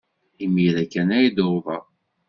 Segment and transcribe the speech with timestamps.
[0.43, 1.83] Imir-a kan ay d-uwḍeɣ.